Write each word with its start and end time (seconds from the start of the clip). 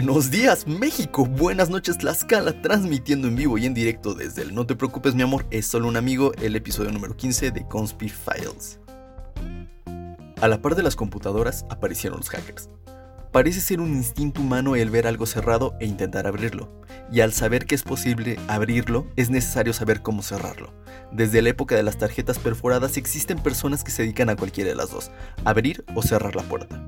Buenos 0.00 0.30
días 0.30 0.64
México, 0.68 1.26
buenas 1.26 1.70
noches 1.70 1.98
Tlaxcala, 1.98 2.62
transmitiendo 2.62 3.26
en 3.26 3.34
vivo 3.34 3.58
y 3.58 3.66
en 3.66 3.74
directo 3.74 4.14
desde 4.14 4.42
el 4.42 4.54
No 4.54 4.64
te 4.64 4.76
preocupes 4.76 5.16
mi 5.16 5.22
amor, 5.22 5.44
es 5.50 5.66
solo 5.66 5.88
un 5.88 5.96
amigo, 5.96 6.30
el 6.40 6.54
episodio 6.54 6.92
número 6.92 7.16
15 7.16 7.50
de 7.50 7.66
Conspi 7.66 8.08
Files. 8.08 8.78
A 10.40 10.46
la 10.46 10.62
par 10.62 10.76
de 10.76 10.84
las 10.84 10.94
computadoras 10.94 11.66
aparecieron 11.68 12.20
los 12.20 12.28
hackers. 12.28 12.70
Parece 13.32 13.60
ser 13.60 13.80
un 13.80 13.88
instinto 13.88 14.40
humano 14.40 14.76
el 14.76 14.88
ver 14.88 15.08
algo 15.08 15.26
cerrado 15.26 15.74
e 15.80 15.86
intentar 15.86 16.28
abrirlo, 16.28 16.80
y 17.10 17.20
al 17.20 17.32
saber 17.32 17.66
que 17.66 17.74
es 17.74 17.82
posible 17.82 18.38
abrirlo, 18.46 19.04
es 19.16 19.30
necesario 19.30 19.72
saber 19.72 20.00
cómo 20.00 20.22
cerrarlo. 20.22 20.72
Desde 21.10 21.42
la 21.42 21.48
época 21.48 21.74
de 21.74 21.82
las 21.82 21.98
tarjetas 21.98 22.38
perforadas 22.38 22.96
existen 22.98 23.40
personas 23.40 23.82
que 23.82 23.90
se 23.90 24.02
dedican 24.02 24.30
a 24.30 24.36
cualquiera 24.36 24.70
de 24.70 24.76
las 24.76 24.92
dos, 24.92 25.10
abrir 25.44 25.84
o 25.96 26.02
cerrar 26.02 26.36
la 26.36 26.44
puerta. 26.44 26.86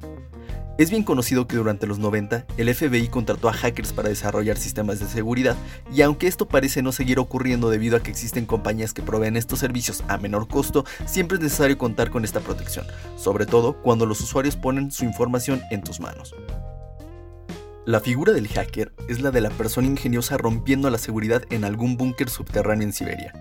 Es 0.80 0.90
bien 0.90 1.02
conocido 1.02 1.46
que 1.46 1.56
durante 1.56 1.86
los 1.86 1.98
90 1.98 2.46
el 2.56 2.74
FBI 2.74 3.08
contrató 3.08 3.50
a 3.50 3.52
hackers 3.52 3.92
para 3.92 4.08
desarrollar 4.08 4.56
sistemas 4.56 4.98
de 4.98 5.08
seguridad 5.08 5.54
y 5.92 6.00
aunque 6.00 6.26
esto 6.26 6.48
parece 6.48 6.80
no 6.80 6.90
seguir 6.90 7.18
ocurriendo 7.18 7.68
debido 7.68 7.98
a 7.98 8.02
que 8.02 8.10
existen 8.10 8.46
compañías 8.46 8.94
que 8.94 9.02
proveen 9.02 9.36
estos 9.36 9.58
servicios 9.58 10.02
a 10.08 10.16
menor 10.16 10.48
costo, 10.48 10.86
siempre 11.04 11.36
es 11.36 11.42
necesario 11.42 11.76
contar 11.76 12.08
con 12.08 12.24
esta 12.24 12.40
protección, 12.40 12.86
sobre 13.18 13.44
todo 13.44 13.74
cuando 13.82 14.06
los 14.06 14.22
usuarios 14.22 14.56
ponen 14.56 14.90
su 14.90 15.04
información 15.04 15.60
en 15.70 15.82
tus 15.82 16.00
manos. 16.00 16.34
La 17.84 18.00
figura 18.00 18.32
del 18.32 18.48
hacker 18.48 18.94
es 19.06 19.20
la 19.20 19.30
de 19.30 19.42
la 19.42 19.50
persona 19.50 19.86
ingeniosa 19.86 20.38
rompiendo 20.38 20.88
la 20.88 20.96
seguridad 20.96 21.42
en 21.50 21.64
algún 21.64 21.98
búnker 21.98 22.30
subterráneo 22.30 22.86
en 22.86 22.94
Siberia. 22.94 23.34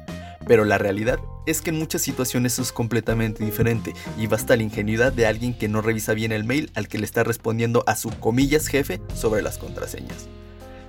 Pero 0.46 0.66
la 0.66 0.78
realidad 0.78 1.20
es 1.50 1.62
que 1.62 1.72
en 1.72 1.80
muchas 1.80 2.02
situaciones 2.02 2.60
es 2.60 2.72
completamente 2.72 3.44
diferente 3.44 3.94
y 4.18 4.28
basta 4.28 4.56
la 4.56 4.64
ingenuidad 4.64 5.12
de 5.12 5.26
alguien 5.26 5.58
que 5.58 5.68
no 5.68 5.82
revisa 5.82 6.14
bien 6.14 6.32
el 6.32 6.44
mail 6.44 6.72
al 6.76 6.88
que 6.88 7.00
le 7.00 7.06
está 7.06 7.24
respondiendo 7.24 7.84
a 7.88 7.96
su 7.96 8.10
comillas 8.20 8.68
jefe 8.68 9.02
sobre 9.16 9.42
las 9.42 9.58
contraseñas. 9.58 10.28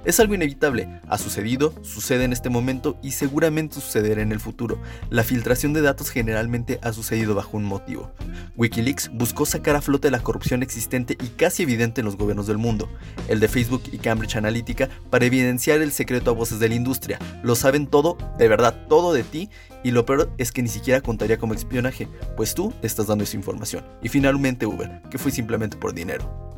Es 0.04 0.18
algo 0.18 0.34
inevitable, 0.34 0.88
ha 1.08 1.18
sucedido, 1.18 1.74
sucede 1.82 2.24
en 2.24 2.32
este 2.32 2.48
momento 2.48 2.98
y 3.02 3.10
seguramente 3.10 3.74
sucederá 3.74 4.22
en 4.22 4.32
el 4.32 4.40
futuro. 4.40 4.80
La 5.10 5.24
filtración 5.24 5.74
de 5.74 5.82
datos 5.82 6.08
generalmente 6.08 6.78
ha 6.82 6.94
sucedido 6.94 7.34
bajo 7.34 7.58
un 7.58 7.64
motivo. 7.64 8.10
Wikileaks 8.56 9.10
buscó 9.12 9.44
sacar 9.44 9.76
a 9.76 9.82
flote 9.82 10.10
la 10.10 10.20
corrupción 10.20 10.62
existente 10.62 11.18
y 11.20 11.28
casi 11.28 11.64
evidente 11.64 12.00
en 12.00 12.06
los 12.06 12.16
gobiernos 12.16 12.46
del 12.46 12.56
mundo, 12.56 12.88
el 13.28 13.40
de 13.40 13.48
Facebook 13.48 13.82
y 13.92 13.98
Cambridge 13.98 14.36
Analytica, 14.36 14.88
para 15.10 15.26
evidenciar 15.26 15.82
el 15.82 15.92
secreto 15.92 16.30
a 16.30 16.34
voces 16.34 16.60
de 16.60 16.70
la 16.70 16.76
industria. 16.76 17.18
Lo 17.42 17.54
saben 17.54 17.86
todo, 17.86 18.16
de 18.38 18.48
verdad 18.48 18.86
todo 18.88 19.12
de 19.12 19.22
ti, 19.22 19.50
y 19.84 19.90
lo 19.90 20.06
peor 20.06 20.32
es 20.38 20.50
que 20.50 20.62
ni 20.62 20.68
siquiera 20.68 21.02
contaría 21.02 21.38
como 21.38 21.52
espionaje, 21.52 22.08
pues 22.38 22.54
tú 22.54 22.72
estás 22.80 23.06
dando 23.06 23.24
esa 23.24 23.36
información. 23.36 23.84
Y 24.02 24.08
finalmente 24.08 24.64
Uber, 24.64 25.02
que 25.10 25.18
fue 25.18 25.30
simplemente 25.30 25.76
por 25.76 25.92
dinero. 25.92 26.49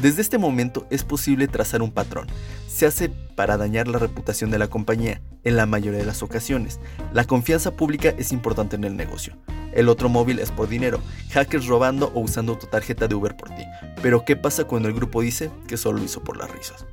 Desde 0.00 0.22
este 0.22 0.38
momento 0.38 0.86
es 0.90 1.02
posible 1.02 1.48
trazar 1.48 1.82
un 1.82 1.90
patrón. 1.90 2.28
Se 2.68 2.86
hace 2.86 3.08
para 3.08 3.56
dañar 3.56 3.88
la 3.88 3.98
reputación 3.98 4.50
de 4.50 4.58
la 4.58 4.68
compañía, 4.68 5.20
en 5.42 5.56
la 5.56 5.66
mayoría 5.66 5.98
de 5.98 6.06
las 6.06 6.22
ocasiones. 6.22 6.78
La 7.12 7.24
confianza 7.24 7.72
pública 7.72 8.14
es 8.16 8.30
importante 8.30 8.76
en 8.76 8.84
el 8.84 8.96
negocio. 8.96 9.36
El 9.72 9.88
otro 9.88 10.08
móvil 10.08 10.38
es 10.38 10.52
por 10.52 10.68
dinero, 10.68 11.00
hackers 11.30 11.66
robando 11.66 12.12
o 12.14 12.20
usando 12.20 12.56
tu 12.56 12.68
tarjeta 12.68 13.08
de 13.08 13.16
Uber 13.16 13.36
por 13.36 13.48
ti. 13.50 13.64
Pero 14.00 14.24
¿qué 14.24 14.36
pasa 14.36 14.64
cuando 14.64 14.88
el 14.88 14.94
grupo 14.94 15.20
dice 15.20 15.50
que 15.66 15.76
solo 15.76 15.98
lo 15.98 16.04
hizo 16.04 16.22
por 16.22 16.36
las 16.36 16.50
risas? 16.50 16.86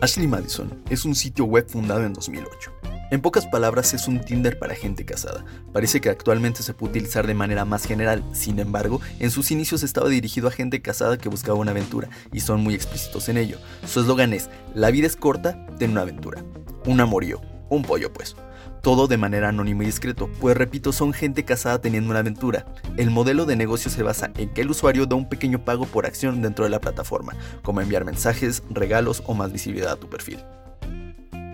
Ashley 0.00 0.26
Madison 0.26 0.82
es 0.88 1.04
un 1.04 1.14
sitio 1.14 1.44
web 1.44 1.68
fundado 1.68 2.04
en 2.04 2.14
2008. 2.14 2.83
En 3.10 3.20
pocas 3.20 3.46
palabras, 3.46 3.92
es 3.92 4.08
un 4.08 4.20
Tinder 4.20 4.58
para 4.58 4.74
gente 4.74 5.04
casada. 5.04 5.44
Parece 5.72 6.00
que 6.00 6.08
actualmente 6.08 6.62
se 6.62 6.72
puede 6.72 6.92
utilizar 6.92 7.26
de 7.26 7.34
manera 7.34 7.64
más 7.64 7.84
general, 7.84 8.24
sin 8.32 8.58
embargo, 8.58 9.00
en 9.20 9.30
sus 9.30 9.50
inicios 9.50 9.82
estaba 9.82 10.08
dirigido 10.08 10.48
a 10.48 10.52
gente 10.52 10.80
casada 10.80 11.18
que 11.18 11.28
buscaba 11.28 11.58
una 11.58 11.72
aventura, 11.72 12.08
y 12.32 12.40
son 12.40 12.62
muy 12.62 12.74
explícitos 12.74 13.28
en 13.28 13.36
ello. 13.36 13.58
Su 13.86 14.00
eslogan 14.00 14.32
es, 14.32 14.48
la 14.74 14.90
vida 14.90 15.06
es 15.06 15.16
corta, 15.16 15.66
ten 15.78 15.90
una 15.90 16.00
aventura. 16.00 16.42
Un 16.86 17.00
amorío, 17.00 17.40
un 17.68 17.82
pollo 17.82 18.12
pues. 18.12 18.36
Todo 18.82 19.06
de 19.06 19.16
manera 19.16 19.48
anónima 19.48 19.82
y 19.82 19.86
discreto, 19.86 20.30
pues 20.40 20.56
repito, 20.56 20.92
son 20.92 21.12
gente 21.12 21.44
casada 21.44 21.80
teniendo 21.80 22.10
una 22.10 22.18
aventura. 22.18 22.66
El 22.96 23.10
modelo 23.10 23.46
de 23.46 23.56
negocio 23.56 23.90
se 23.90 24.02
basa 24.02 24.30
en 24.36 24.50
que 24.50 24.60
el 24.60 24.70
usuario 24.70 25.06
da 25.06 25.16
un 25.16 25.28
pequeño 25.28 25.64
pago 25.64 25.86
por 25.86 26.04
acción 26.04 26.42
dentro 26.42 26.64
de 26.64 26.70
la 26.70 26.80
plataforma, 26.80 27.34
como 27.62 27.80
enviar 27.80 28.04
mensajes, 28.04 28.62
regalos 28.70 29.22
o 29.26 29.34
más 29.34 29.52
visibilidad 29.52 29.92
a 29.92 29.96
tu 29.96 30.08
perfil. 30.10 30.40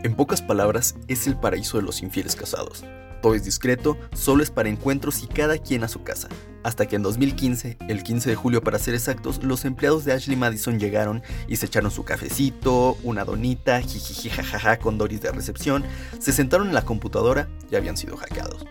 En 0.03 0.15
pocas 0.15 0.41
palabras, 0.41 0.95
es 1.09 1.27
el 1.27 1.37
paraíso 1.37 1.77
de 1.77 1.83
los 1.83 2.03
infieles 2.03 2.35
casados. 2.35 2.85
Todo 3.21 3.35
es 3.35 3.45
discreto, 3.45 3.99
solo 4.15 4.43
es 4.43 4.51
para 4.51 4.71
encuentros 4.71 5.23
y 5.23 5.27
cada 5.27 5.59
quien 5.59 5.85
a 5.85 5.89
su 5.89 6.03
casa. 6.03 6.29
Hasta 6.63 6.87
que 6.87 6.97
en 6.97 7.03
2015, 7.03 7.77
el 7.87 8.03
15 8.03 8.31
de 8.31 8.37
julio 8.37 8.63
para 8.63 8.79
ser 8.79 8.95
exactos, 8.95 9.43
los 9.43 9.67
empleados 9.67 10.07
de 10.07 10.15
Ashley 10.15 10.39
Madison 10.39 10.79
llegaron 10.79 11.23
y 11.49 11.57
se 11.57 11.67
echaron 11.67 11.91
su 11.91 12.05
cafecito, 12.05 12.97
una 13.03 13.27
donita, 13.27 13.83
jijiji 13.83 14.31
jajaja 14.31 14.79
con 14.79 14.97
Doris 14.97 15.21
de 15.21 15.33
recepción, 15.33 15.85
se 16.19 16.33
sentaron 16.33 16.69
en 16.69 16.75
la 16.75 16.87
computadora 16.87 17.51
y 17.71 17.77
habían 17.77 17.99
sido 17.99 18.17
hackeados. 18.17 18.65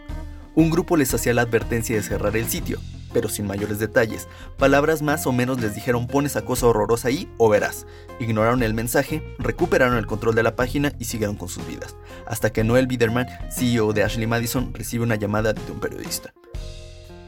Un 0.55 0.71
grupo 0.71 0.97
les 0.97 1.13
hacía 1.13 1.35
la 1.35 1.43
advertencia 1.43 1.95
de 1.95 2.01
cerrar 2.01 2.35
el 2.35 2.49
sitio, 2.49 2.79
pero 3.13 3.29
sin 3.29 3.47
mayores 3.47 3.79
detalles. 3.79 4.27
Palabras 4.57 5.01
más 5.01 5.27
o 5.27 5.31
menos 5.31 5.61
les 5.61 5.75
dijeron 5.75 6.07
pon 6.07 6.25
esa 6.25 6.43
cosa 6.43 6.67
horrorosa 6.67 7.09
ahí 7.09 7.31
o 7.37 7.49
verás. 7.49 7.85
Ignoraron 8.19 8.63
el 8.63 8.73
mensaje, 8.73 9.23
recuperaron 9.39 9.97
el 9.97 10.07
control 10.07 10.35
de 10.35 10.43
la 10.43 10.55
página 10.55 10.93
y 10.99 11.05
siguieron 11.05 11.35
con 11.35 11.49
sus 11.49 11.65
vidas. 11.67 11.95
Hasta 12.25 12.51
que 12.51 12.63
Noel 12.63 12.87
Biderman, 12.87 13.27
CEO 13.51 13.93
de 13.93 14.03
Ashley 14.03 14.27
Madison, 14.27 14.73
recibe 14.73 15.03
una 15.03 15.15
llamada 15.15 15.53
de 15.53 15.71
un 15.71 15.79
periodista. 15.79 16.33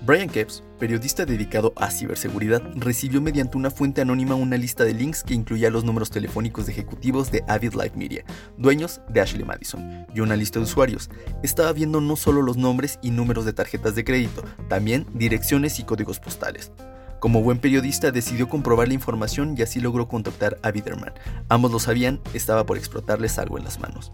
Brian 0.03 0.29
Kepps, 0.29 0.63
periodista 0.79 1.25
dedicado 1.25 1.73
a 1.75 1.91
ciberseguridad, 1.91 2.63
recibió 2.73 3.22
mediante 3.22 3.56
una 3.56 3.69
fuente 3.69 4.01
anónima 4.01 4.34
una 4.34 4.57
lista 4.57 4.84
de 4.84 4.95
links 4.95 5.23
que 5.23 5.35
incluía 5.35 5.69
los 5.69 5.84
números 5.84 6.09
telefónicos 6.09 6.66
de 6.66 6.72
ejecutivos 6.72 7.31
de 7.31 7.44
Avid 7.47 7.73
Live 7.73 7.91
Media, 7.95 8.25
dueños 8.57 9.00
de 9.09 9.22
Ashley 9.22 9.45
Madison, 9.45 10.07
y 10.16 10.22
una 10.22 10.35
lista 10.35 10.57
de 10.57 10.66
usuarios. 10.66 11.11
Estaba 11.44 11.72
viendo 11.72 12.01
no 12.01 12.16
solo 12.16 12.41
los 12.41 12.57
nombres 12.57 12.97
y 13.03 13.11
números 13.11 13.45
de 13.45 13.53
tarjetas 13.53 13.94
de 13.94 14.03
crédito, 14.03 14.44
también 14.69 15.06
direcciones 15.13 15.78
y 15.78 15.84
códigos 15.84 16.19
postales. 16.19 16.72
Como 17.19 17.44
buen 17.44 17.59
periodista 17.59 18.09
decidió 18.09 18.50
comprobar 18.50 18.88
la 18.88 18.95
información 18.95 19.53
y 19.56 19.61
así 19.61 19.79
logró 19.79 20.07
contactar 20.07 20.57
a 20.63 20.72
Biderman. 20.72 21.13
Ambos 21.47 21.72
lo 21.72 21.78
sabían, 21.78 22.19
estaba 22.34 22.66
por 22.66 22.79
explotarles 22.79 23.38
algo 23.38 23.59
en 23.59 23.66
las 23.66 23.79
manos. 23.79 24.11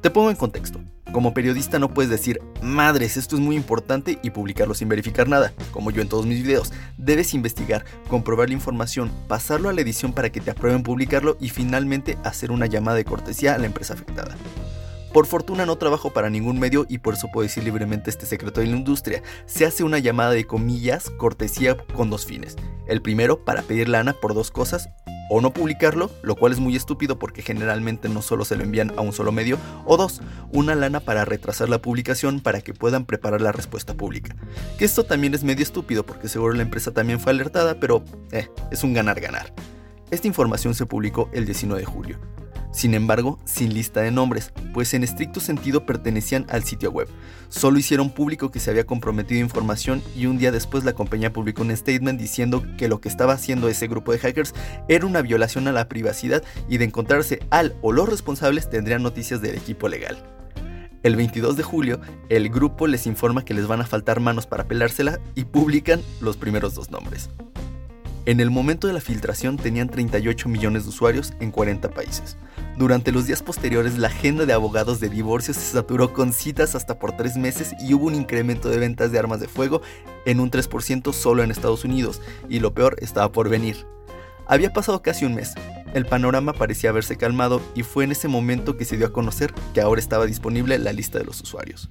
Te 0.00 0.10
pongo 0.10 0.30
en 0.30 0.36
contexto. 0.36 0.80
Como 1.12 1.34
periodista 1.34 1.80
no 1.80 1.92
puedes 1.92 2.08
decir, 2.08 2.40
madres, 2.62 3.16
esto 3.16 3.34
es 3.34 3.42
muy 3.42 3.56
importante 3.56 4.20
y 4.22 4.30
publicarlo 4.30 4.74
sin 4.74 4.88
verificar 4.88 5.28
nada, 5.28 5.52
como 5.72 5.90
yo 5.90 6.02
en 6.02 6.08
todos 6.08 6.24
mis 6.24 6.42
videos. 6.42 6.72
Debes 6.98 7.34
investigar, 7.34 7.84
comprobar 8.08 8.48
la 8.48 8.54
información, 8.54 9.10
pasarlo 9.26 9.68
a 9.68 9.72
la 9.72 9.80
edición 9.80 10.12
para 10.12 10.30
que 10.30 10.40
te 10.40 10.52
aprueben 10.52 10.84
publicarlo 10.84 11.36
y 11.40 11.48
finalmente 11.48 12.16
hacer 12.22 12.52
una 12.52 12.66
llamada 12.66 12.96
de 12.96 13.04
cortesía 13.04 13.54
a 13.54 13.58
la 13.58 13.66
empresa 13.66 13.94
afectada. 13.94 14.36
Por 15.12 15.26
fortuna 15.26 15.66
no 15.66 15.76
trabajo 15.76 16.12
para 16.12 16.30
ningún 16.30 16.60
medio 16.60 16.86
y 16.88 16.98
por 16.98 17.14
eso 17.14 17.26
puedo 17.32 17.42
decir 17.42 17.64
libremente 17.64 18.10
este 18.10 18.26
secreto 18.26 18.60
de 18.60 18.68
la 18.68 18.76
industria. 18.76 19.24
Se 19.46 19.66
hace 19.66 19.82
una 19.82 19.98
llamada 19.98 20.30
de 20.30 20.46
comillas 20.46 21.10
cortesía 21.10 21.76
con 21.76 22.10
dos 22.10 22.24
fines. 22.24 22.54
El 22.86 23.02
primero 23.02 23.44
para 23.44 23.62
pedir 23.62 23.88
lana 23.88 24.12
por 24.12 24.34
dos 24.34 24.52
cosas 24.52 24.88
o 25.30 25.40
no 25.40 25.54
publicarlo, 25.54 26.10
lo 26.22 26.34
cual 26.34 26.52
es 26.52 26.58
muy 26.58 26.76
estúpido 26.76 27.18
porque 27.18 27.40
generalmente 27.40 28.08
no 28.08 28.20
solo 28.20 28.44
se 28.44 28.56
lo 28.56 28.64
envían 28.64 28.92
a 28.96 29.00
un 29.00 29.12
solo 29.12 29.32
medio, 29.32 29.58
o 29.86 29.96
dos, 29.96 30.20
una 30.52 30.74
lana 30.74 31.00
para 31.00 31.24
retrasar 31.24 31.68
la 31.68 31.80
publicación 31.80 32.40
para 32.40 32.60
que 32.60 32.74
puedan 32.74 33.06
preparar 33.06 33.40
la 33.40 33.52
respuesta 33.52 33.94
pública. 33.94 34.34
Que 34.76 34.84
esto 34.84 35.04
también 35.04 35.32
es 35.32 35.44
medio 35.44 35.62
estúpido 35.62 36.04
porque 36.04 36.28
seguro 36.28 36.54
la 36.54 36.62
empresa 36.62 36.90
también 36.90 37.20
fue 37.20 37.32
alertada, 37.32 37.78
pero 37.78 38.04
eh, 38.32 38.48
es 38.72 38.82
un 38.82 38.92
ganar-ganar. 38.92 39.54
Esta 40.10 40.26
información 40.26 40.74
se 40.74 40.86
publicó 40.86 41.30
el 41.32 41.46
19 41.46 41.80
de 41.80 41.86
julio 41.86 42.18
sin 42.72 42.94
embargo, 42.94 43.38
sin 43.44 43.74
lista 43.74 44.00
de 44.00 44.10
nombres, 44.10 44.52
pues 44.72 44.94
en 44.94 45.02
estricto 45.02 45.40
sentido 45.40 45.86
pertenecían 45.86 46.46
al 46.48 46.64
sitio 46.64 46.90
web. 46.90 47.08
Solo 47.48 47.78
hicieron 47.78 48.10
público 48.10 48.50
que 48.50 48.60
se 48.60 48.70
había 48.70 48.86
comprometido 48.86 49.40
información 49.40 50.02
y 50.14 50.26
un 50.26 50.38
día 50.38 50.52
después 50.52 50.84
la 50.84 50.92
compañía 50.92 51.32
publicó 51.32 51.62
un 51.62 51.76
statement 51.76 52.20
diciendo 52.20 52.64
que 52.78 52.88
lo 52.88 53.00
que 53.00 53.08
estaba 53.08 53.32
haciendo 53.32 53.68
ese 53.68 53.88
grupo 53.88 54.12
de 54.12 54.18
hackers 54.18 54.54
era 54.88 55.06
una 55.06 55.22
violación 55.22 55.66
a 55.66 55.72
la 55.72 55.88
privacidad 55.88 56.44
y 56.68 56.78
de 56.78 56.84
encontrarse 56.84 57.40
al 57.50 57.74
o 57.82 57.92
los 57.92 58.08
responsables 58.08 58.70
tendrían 58.70 59.02
noticias 59.02 59.42
del 59.42 59.56
equipo 59.56 59.88
legal. 59.88 60.22
El 61.02 61.16
22 61.16 61.56
de 61.56 61.62
julio, 61.62 62.00
el 62.28 62.50
grupo 62.50 62.86
les 62.86 63.06
informa 63.06 63.44
que 63.44 63.54
les 63.54 63.66
van 63.66 63.80
a 63.80 63.86
faltar 63.86 64.20
manos 64.20 64.46
para 64.46 64.68
pelársela 64.68 65.18
y 65.34 65.44
publican 65.44 66.02
los 66.20 66.36
primeros 66.36 66.74
dos 66.74 66.90
nombres. 66.90 67.30
En 68.30 68.38
el 68.38 68.52
momento 68.52 68.86
de 68.86 68.92
la 68.92 69.00
filtración 69.00 69.56
tenían 69.56 69.88
38 69.88 70.48
millones 70.48 70.84
de 70.84 70.90
usuarios 70.90 71.32
en 71.40 71.50
40 71.50 71.90
países. 71.90 72.36
Durante 72.78 73.10
los 73.10 73.26
días 73.26 73.42
posteriores, 73.42 73.98
la 73.98 74.06
agenda 74.06 74.46
de 74.46 74.52
abogados 74.52 75.00
de 75.00 75.08
divorcio 75.08 75.52
se 75.52 75.72
saturó 75.72 76.12
con 76.12 76.32
citas 76.32 76.76
hasta 76.76 76.96
por 76.96 77.16
tres 77.16 77.36
meses 77.36 77.74
y 77.80 77.92
hubo 77.92 78.06
un 78.06 78.14
incremento 78.14 78.68
de 78.68 78.78
ventas 78.78 79.10
de 79.10 79.18
armas 79.18 79.40
de 79.40 79.48
fuego 79.48 79.82
en 80.26 80.38
un 80.38 80.48
3% 80.48 81.12
solo 81.12 81.42
en 81.42 81.50
Estados 81.50 81.84
Unidos, 81.84 82.22
y 82.48 82.60
lo 82.60 82.72
peor 82.72 82.94
estaba 83.00 83.32
por 83.32 83.48
venir. 83.48 83.84
Había 84.46 84.72
pasado 84.72 85.02
casi 85.02 85.24
un 85.24 85.34
mes, 85.34 85.54
el 85.92 86.06
panorama 86.06 86.52
parecía 86.52 86.90
haberse 86.90 87.16
calmado 87.16 87.60
y 87.74 87.82
fue 87.82 88.04
en 88.04 88.12
ese 88.12 88.28
momento 88.28 88.76
que 88.76 88.84
se 88.84 88.96
dio 88.96 89.08
a 89.08 89.12
conocer 89.12 89.52
que 89.74 89.80
ahora 89.80 90.00
estaba 90.00 90.26
disponible 90.26 90.78
la 90.78 90.92
lista 90.92 91.18
de 91.18 91.24
los 91.24 91.40
usuarios. 91.40 91.90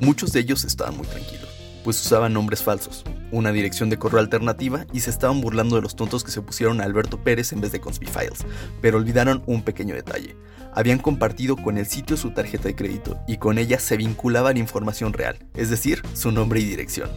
Muchos 0.00 0.32
de 0.32 0.40
ellos 0.40 0.64
estaban 0.64 0.96
muy 0.96 1.06
tranquilos 1.06 1.59
pues 1.84 2.04
usaban 2.04 2.32
nombres 2.32 2.62
falsos, 2.62 3.04
una 3.30 3.52
dirección 3.52 3.90
de 3.90 3.98
correo 3.98 4.20
alternativa 4.20 4.86
y 4.92 5.00
se 5.00 5.10
estaban 5.10 5.40
burlando 5.40 5.76
de 5.76 5.82
los 5.82 5.96
tontos 5.96 6.24
que 6.24 6.30
se 6.30 6.42
pusieron 6.42 6.80
a 6.80 6.84
Alberto 6.84 7.22
Pérez 7.22 7.52
en 7.52 7.60
vez 7.60 7.72
de 7.72 7.80
Files, 7.80 8.44
pero 8.80 8.98
olvidaron 8.98 9.42
un 9.46 9.62
pequeño 9.62 9.94
detalle. 9.94 10.36
Habían 10.72 10.98
compartido 10.98 11.56
con 11.56 11.78
el 11.78 11.86
sitio 11.86 12.16
su 12.16 12.30
tarjeta 12.30 12.64
de 12.64 12.76
crédito 12.76 13.18
y 13.26 13.38
con 13.38 13.58
ella 13.58 13.78
se 13.78 13.96
vinculaba 13.96 14.52
la 14.52 14.58
información 14.58 15.12
real, 15.12 15.38
es 15.54 15.70
decir, 15.70 16.02
su 16.14 16.30
nombre 16.30 16.60
y 16.60 16.64
dirección. 16.64 17.10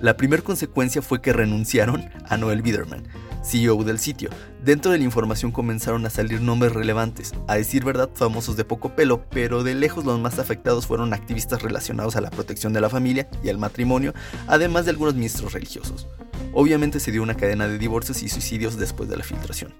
La 0.00 0.16
primera 0.16 0.42
consecuencia 0.42 1.00
fue 1.00 1.22
que 1.22 1.32
renunciaron 1.32 2.10
a 2.28 2.36
Noel 2.36 2.60
Biderman, 2.60 3.08
CEO 3.42 3.82
del 3.82 3.98
sitio. 3.98 4.28
Dentro 4.62 4.92
de 4.92 4.98
la 4.98 5.04
información 5.04 5.52
comenzaron 5.52 6.04
a 6.04 6.10
salir 6.10 6.42
nombres 6.42 6.72
relevantes, 6.72 7.32
a 7.48 7.56
decir 7.56 7.82
verdad 7.82 8.10
famosos 8.12 8.56
de 8.56 8.64
poco 8.64 8.94
pelo, 8.94 9.24
pero 9.30 9.62
de 9.62 9.74
lejos 9.74 10.04
los 10.04 10.20
más 10.20 10.38
afectados 10.38 10.86
fueron 10.86 11.14
activistas 11.14 11.62
relacionados 11.62 12.16
a 12.16 12.20
la 12.20 12.30
protección 12.30 12.74
de 12.74 12.82
la 12.82 12.90
familia 12.90 13.28
y 13.42 13.48
al 13.48 13.56
matrimonio, 13.56 14.12
además 14.46 14.84
de 14.84 14.90
algunos 14.90 15.14
ministros 15.14 15.54
religiosos. 15.54 16.08
Obviamente 16.52 17.00
se 17.00 17.10
dio 17.10 17.22
una 17.22 17.36
cadena 17.36 17.66
de 17.66 17.78
divorcios 17.78 18.22
y 18.22 18.28
suicidios 18.28 18.76
después 18.76 19.08
de 19.08 19.16
la 19.16 19.24
filtración. 19.24 19.72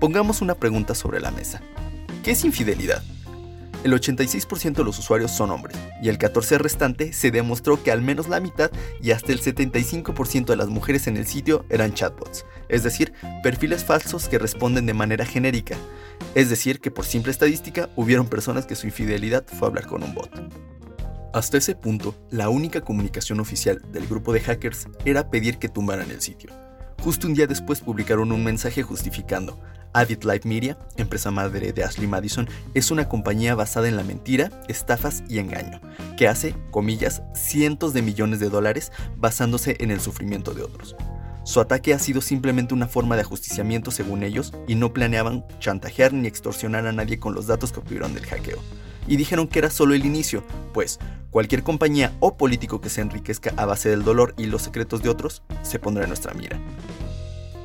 Pongamos 0.00 0.42
una 0.42 0.54
pregunta 0.54 0.96
sobre 0.96 1.20
la 1.20 1.30
mesa. 1.30 1.60
¿Qué 2.24 2.32
es 2.32 2.44
infidelidad? 2.44 3.02
El 3.84 3.92
86% 3.92 4.72
de 4.72 4.84
los 4.84 4.98
usuarios 4.98 5.30
son 5.30 5.52
hombres, 5.52 5.76
y 6.02 6.08
el 6.08 6.18
14% 6.18 6.58
restante 6.58 7.12
se 7.12 7.30
demostró 7.30 7.80
que 7.80 7.92
al 7.92 8.02
menos 8.02 8.28
la 8.28 8.40
mitad 8.40 8.72
y 9.00 9.12
hasta 9.12 9.30
el 9.30 9.40
75% 9.40 10.46
de 10.46 10.56
las 10.56 10.68
mujeres 10.68 11.06
en 11.06 11.16
el 11.16 11.26
sitio 11.26 11.64
eran 11.70 11.94
chatbots, 11.94 12.44
es 12.68 12.82
decir, 12.82 13.12
perfiles 13.42 13.84
falsos 13.84 14.28
que 14.28 14.38
responden 14.38 14.86
de 14.86 14.94
manera 14.94 15.24
genérica. 15.24 15.76
Es 16.34 16.50
decir, 16.50 16.80
que 16.80 16.90
por 16.90 17.04
simple 17.04 17.30
estadística 17.30 17.88
hubieron 17.94 18.26
personas 18.26 18.66
que 18.66 18.74
su 18.74 18.86
infidelidad 18.86 19.44
fue 19.46 19.68
hablar 19.68 19.86
con 19.86 20.02
un 20.02 20.12
bot. 20.12 20.30
Hasta 21.32 21.58
ese 21.58 21.76
punto, 21.76 22.16
la 22.30 22.48
única 22.48 22.80
comunicación 22.80 23.38
oficial 23.38 23.80
del 23.92 24.08
grupo 24.08 24.32
de 24.32 24.40
hackers 24.40 24.88
era 25.04 25.30
pedir 25.30 25.58
que 25.58 25.68
tumbaran 25.68 26.10
el 26.10 26.20
sitio. 26.20 26.50
Justo 27.00 27.28
un 27.28 27.34
día 27.34 27.46
después 27.46 27.80
publicaron 27.80 28.32
un 28.32 28.42
mensaje 28.42 28.82
justificando, 28.82 29.60
Avid 29.98 30.22
Live 30.22 30.42
Media, 30.44 30.78
empresa 30.96 31.32
madre 31.32 31.72
de 31.72 31.82
Ashley 31.82 32.06
Madison, 32.06 32.48
es 32.72 32.92
una 32.92 33.08
compañía 33.08 33.56
basada 33.56 33.88
en 33.88 33.96
la 33.96 34.04
mentira, 34.04 34.48
estafas 34.68 35.24
y 35.28 35.40
engaño, 35.40 35.80
que 36.16 36.28
hace, 36.28 36.54
comillas, 36.70 37.22
cientos 37.34 37.94
de 37.94 38.02
millones 38.02 38.38
de 38.38 38.48
dólares 38.48 38.92
basándose 39.16 39.76
en 39.80 39.90
el 39.90 40.00
sufrimiento 40.00 40.54
de 40.54 40.62
otros. 40.62 40.94
Su 41.42 41.60
ataque 41.60 41.94
ha 41.94 41.98
sido 41.98 42.20
simplemente 42.20 42.74
una 42.74 42.86
forma 42.86 43.16
de 43.16 43.22
ajusticiamiento 43.22 43.90
según 43.90 44.22
ellos 44.22 44.52
y 44.68 44.76
no 44.76 44.92
planeaban 44.92 45.44
chantajear 45.58 46.12
ni 46.12 46.28
extorsionar 46.28 46.86
a 46.86 46.92
nadie 46.92 47.18
con 47.18 47.34
los 47.34 47.48
datos 47.48 47.72
que 47.72 47.80
obtuvieron 47.80 48.14
del 48.14 48.26
hackeo. 48.26 48.58
Y 49.08 49.16
dijeron 49.16 49.48
que 49.48 49.58
era 49.58 49.70
solo 49.70 49.94
el 49.94 50.06
inicio, 50.06 50.44
pues 50.72 51.00
cualquier 51.32 51.64
compañía 51.64 52.12
o 52.20 52.36
político 52.36 52.80
que 52.80 52.88
se 52.88 53.00
enriquezca 53.00 53.52
a 53.56 53.64
base 53.64 53.88
del 53.88 54.04
dolor 54.04 54.34
y 54.38 54.46
los 54.46 54.62
secretos 54.62 55.02
de 55.02 55.08
otros 55.08 55.42
se 55.62 55.80
pondrá 55.80 56.04
en 56.04 56.10
nuestra 56.10 56.34
mira. 56.34 56.60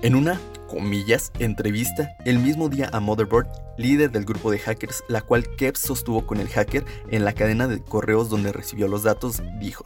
En 0.01 0.15
una 0.15 0.39
comillas, 0.73 1.31
entrevista 1.37 2.09
el 2.25 2.39
mismo 2.39 2.67
día 2.67 2.89
a 2.91 2.99
Motherboard, 2.99 3.47
líder 3.77 4.11
del 4.11 4.25
grupo 4.25 4.49
de 4.49 4.57
hackers, 4.57 5.03
la 5.07 5.21
cual 5.21 5.47
Kevs 5.55 5.79
sostuvo 5.79 6.25
con 6.25 6.39
el 6.39 6.47
hacker 6.47 6.83
en 7.11 7.23
la 7.23 7.33
cadena 7.33 7.67
de 7.67 7.79
correos 7.79 8.29
donde 8.29 8.51
recibió 8.51 8.87
los 8.87 9.03
datos, 9.03 9.43
dijo: 9.59 9.83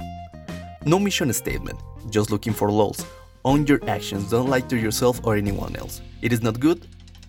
No 0.86 1.00
mission 1.00 1.34
statement, 1.34 1.78
just 2.13 2.31
looking 2.31 2.54
for 2.54 2.72
lols. 2.72 3.06
Own 3.44 3.66
your 3.66 3.81
actions, 3.89 4.30
don't 4.30 4.50
lie 4.50 4.62
to 4.63 4.78
yourself 4.78 5.19
or 5.24 5.38
anyone 5.38 5.78
else. 5.78 6.01
It 6.22 6.31
is 6.31 6.42
not 6.42 6.57
good. 6.62 6.80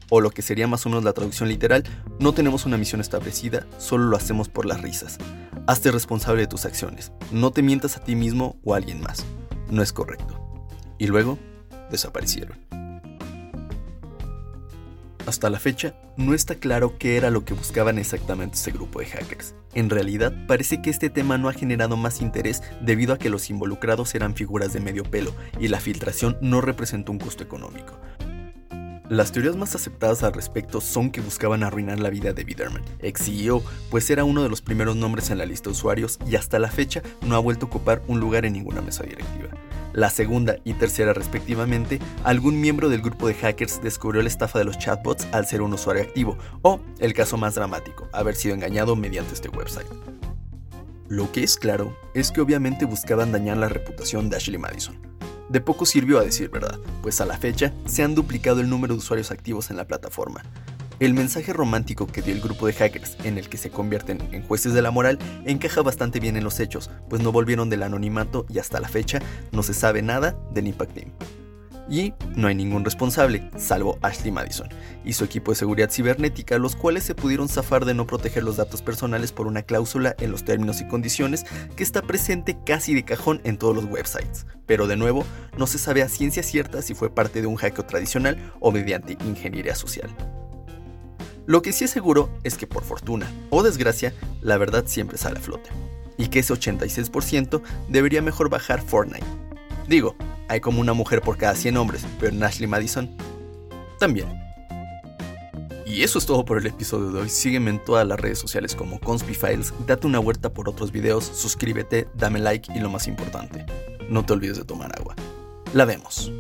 O 0.09 0.21
lo 0.21 0.31
que 0.31 0.41
sería 0.41 0.69
más 0.69 0.87
o 0.87 0.89
menos 0.89 1.05
la 1.05 1.13
traducción 1.13 1.49
literal, 1.49 1.83
no 2.21 2.33
tenemos 2.33 2.65
una 2.65 2.79
misión 2.79 3.01
establecida, 3.01 3.67
solo 3.79 4.05
lo 4.05 4.17
hacemos 4.17 4.49
por 4.49 4.67
las 4.67 4.81
risas. 4.81 5.19
Hazte 5.67 5.91
responsable 5.91 6.43
de 6.43 6.47
tus 6.47 6.65
acciones, 6.65 7.13
no 7.33 7.51
te 7.51 7.63
mientas 7.63 7.97
a 7.97 8.05
ti 8.05 8.15
mismo 8.15 8.57
o 8.65 8.75
a 8.75 8.79
alguien 8.79 9.03
más. 9.03 9.27
No 9.69 9.83
es 9.83 9.93
correcto. 9.93 10.41
Y 10.97 11.09
luego, 11.09 11.39
desaparecieron. 11.91 12.68
Hasta 15.29 15.51
la 15.51 15.59
fecha, 15.61 15.93
no 16.17 16.33
está 16.33 16.55
claro 16.55 16.97
qué 16.97 17.19
era 17.19 17.29
lo 17.29 17.45
que 17.45 17.53
buscaban 17.53 17.99
exactamente 17.99 18.57
ese 18.57 18.71
grupo 18.71 19.01
de 19.01 19.05
hackers. 19.05 19.55
En 19.75 19.91
realidad, 19.91 20.33
parece 20.47 20.81
que 20.81 20.89
este 20.89 21.11
tema 21.11 21.37
no 21.37 21.51
ha 21.51 21.53
generado 21.53 21.99
más 21.99 22.23
interés 22.23 22.63
debido 22.81 23.13
a 23.13 23.19
que 23.19 23.29
los 23.29 23.51
involucrados 23.51 24.15
eran 24.15 24.35
figuras 24.35 24.73
de 24.73 24.81
medio 24.81 25.05
pelo 25.05 25.35
y 25.61 25.69
la 25.69 25.81
filtración 25.81 26.39
no 26.41 26.63
representó 26.63 27.13
un 27.13 27.19
costo 27.19 27.45
económico. 27.45 27.93
Las 29.11 29.31
teorías 29.31 29.57
más 29.57 29.75
aceptadas 29.75 30.23
al 30.23 30.33
respecto 30.33 30.81
son 30.81 31.11
que 31.11 31.21
buscaban 31.21 31.63
arruinar 31.63 32.01
la 32.01 32.09
vida 32.09 32.33
de 32.33 32.45
Biderman, 32.45 32.83
ex 33.01 33.27
CEO, 33.27 33.63
pues 33.91 34.09
era 34.09 34.25
uno 34.25 34.43
de 34.43 34.49
los 34.49 34.63
primeros 34.63 34.97
nombres 34.97 35.29
en 35.29 35.37
la 35.37 35.45
lista 35.45 35.65
de 35.65 35.73
usuarios 35.73 36.19
y 36.27 36.37
hasta 36.37 36.59
la 36.59 36.71
fecha 36.71 37.03
no 37.21 37.37
ha 37.37 37.39
vuelto 37.39 37.67
a 37.67 37.69
ocupar 37.69 38.01
un 38.09 38.19
lugar 38.19 38.47
en 38.47 38.55
ninguna 38.55 38.81
mesa 38.81 39.03
directiva 39.03 39.51
la 39.99 40.11
segunda 40.11 40.59
y 40.65 40.75
tercera 40.75 41.13
respectivamente, 41.13 41.99
algún 42.23 42.61
miembro 42.61 42.89
del 42.89 43.03
grupo 43.03 43.27
de 43.27 43.35
hackers 43.35 43.83
descubrió 43.83 44.23
la 44.23 44.29
estafa 44.29 44.61
de 44.61 44.65
los 44.65 44.79
chatbots 44.79 45.27
al 45.33 45.47
ser 45.47 45.61
un 45.61 45.73
usuario 45.73 46.05
activo, 46.05 46.39
o, 46.63 46.81
el 47.01 47.15
caso 47.15 47.37
más 47.37 47.57
dramático, 47.57 48.09
haber 48.13 48.37
sido 48.37 48.55
engañado 48.55 48.95
mediante 48.95 49.35
este 49.35 49.49
website. 49.49 49.89
Lo 51.09 51.33
que 51.33 51.43
es 51.43 51.57
claro 51.57 51.97
es 52.15 52.31
que 52.31 52.41
obviamente 52.41 52.85
buscaban 52.85 53.33
dañar 53.33 53.57
la 53.57 53.69
reputación 53.69 54.31
de 54.31 54.37
Ashley 54.37 54.59
Madison. 54.59 54.97
De 55.49 55.61
poco 55.61 55.85
sirvió 55.85 56.21
a 56.21 56.25
decir 56.25 56.49
verdad, 56.49 56.79
pues 57.03 57.21
a 57.21 57.27
la 57.27 57.37
fecha 57.37 57.73
se 57.87 58.05
han 58.05 58.15
duplicado 58.15 58.61
el 58.61 58.69
número 58.69 58.95
de 58.95 58.99
usuarios 58.99 59.33
activos 59.33 59.71
en 59.71 59.79
la 59.79 59.87
plataforma, 59.87 60.43
el 61.01 61.15
mensaje 61.15 61.53
romántico 61.53 62.07
que 62.07 62.23
dio 62.23 62.35
el 62.35 62.41
grupo 62.41 62.67
de 62.67 62.73
hackers, 62.73 63.17
en 63.25 63.39
el 63.39 63.49
que 63.49 63.57
se 63.57 63.71
convierten 63.71 64.21
en 64.33 64.43
jueces 64.43 64.75
de 64.75 64.83
la 64.83 64.91
moral, 64.91 65.19
encaja 65.45 65.83
bastante 65.83 66.21
bien 66.21 66.37
en 66.37 66.45
los 66.45 66.61
hechos, 66.61 66.91
pues 67.09 67.23
no 67.23 67.33
volvieron 67.33 67.71
del 67.71 67.83
anonimato 67.85 68.47
y 68.49 68.59
hasta 68.59 68.81
la 68.81 68.89
fecha 68.89 69.21
no 69.53 69.63
se 69.63 69.75
sabe 69.75 70.03
nada 70.03 70.37
del 70.53 70.69
Impact 70.69 70.95
Team. 70.95 71.11
Y 71.91 72.13
no 72.37 72.49
hay 72.49 72.55
ningún 72.55 72.85
responsable, 72.85 73.51
salvo 73.57 73.99
Ashley 74.03 74.31
Madison 74.31 74.69
y 75.05 75.15
su 75.15 75.25
equipo 75.25 75.53
de 75.53 75.57
seguridad 75.57 75.91
cibernética, 75.91 76.59
los 76.59 76.77
cuales 76.77 77.05
se 77.05 77.15
pudieron 77.15 77.49
zafar 77.49 77.87
de 77.87 77.95
no 77.95 78.07
proteger 78.07 78.43
los 78.43 78.59
datos 78.59 78.83
personales 78.83 79.33
por 79.33 79.47
una 79.47 79.63
cláusula 79.63 80.15
en 80.19 80.31
los 80.31 80.45
términos 80.45 80.83
y 80.83 80.89
condiciones 80.89 81.47
que 81.77 81.83
está 81.83 82.03
presente 82.03 82.59
casi 82.67 82.95
de 82.95 83.05
cajón 83.05 83.41
en 83.45 83.57
todos 83.57 83.75
los 83.75 83.87
websites. 83.87 84.47
Pero 84.67 84.87
de 84.87 84.97
nuevo, 84.97 85.25
no 85.57 85.67
se 85.67 85.79
sabe 85.79 86.03
a 86.03 86.11
ciencia 86.11 86.43
cierta 86.43 86.83
si 86.83 86.93
fue 86.93 87.15
parte 87.15 87.41
de 87.41 87.47
un 87.47 87.57
hackeo 87.57 87.87
tradicional 87.87 88.53
o 88.61 88.71
mediante 88.71 89.17
ingeniería 89.25 89.75
social. 89.75 90.15
Lo 91.49 91.63
que 91.63 91.73
sí 91.73 91.85
es 91.85 91.91
seguro 91.91 92.29
es 92.45 92.59
que 92.59 92.67
por 92.67 92.85
fortuna 92.85 93.27
o 93.49 93.63
desgracia, 93.63 94.13
la 94.43 94.59
verdad 94.59 94.85
siempre 94.87 95.17
sale 95.17 95.39
a 95.39 95.41
flote. 95.41 95.71
Y 96.19 96.29
que 96.29 96.41
ese 96.41 96.53
86% 96.53 97.63
debería 97.89 98.21
mejor 98.21 98.51
bajar 98.51 98.83
Fortnite. 98.83 99.25
Digo, 99.87 100.15
hay 100.49 100.61
como 100.61 100.79
una 100.79 100.93
mujer 100.93 101.23
por 101.23 101.39
cada 101.39 101.55
100 101.55 101.79
hombres, 101.79 102.05
pero 102.21 102.35
en 102.35 102.43
Ashley 102.43 102.67
Madison 102.67 103.17
también. 103.99 104.29
Y 105.87 106.03
eso 106.03 106.19
es 106.19 106.27
todo 106.27 106.45
por 106.45 106.59
el 106.59 106.67
episodio 106.67 107.13
de 107.13 107.21
hoy. 107.23 107.31
Sígueme 107.31 107.71
en 107.71 107.83
todas 107.83 108.07
las 108.07 108.21
redes 108.21 108.39
sociales 108.39 108.75
como 108.75 109.01
Conspifiles, 109.01 109.73
date 109.87 110.07
una 110.07 110.19
vuelta 110.19 110.53
por 110.53 110.69
otros 110.69 110.93
videos, 110.93 111.25
suscríbete, 111.25 112.09
dame 112.15 112.41
like 112.41 112.71
y 112.75 112.79
lo 112.79 112.91
más 112.91 113.09
importante, 113.09 113.65
no 114.11 114.23
te 114.23 114.35
olvides 114.35 114.59
de 114.59 114.65
tomar 114.67 114.93
agua. 114.99 115.17
La 115.73 115.87
vemos. 115.87 116.31